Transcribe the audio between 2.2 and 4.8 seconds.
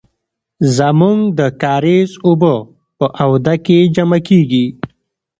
اوبه په آوده کې جمع کیږي.